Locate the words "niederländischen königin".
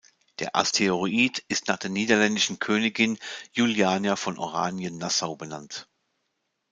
1.91-3.19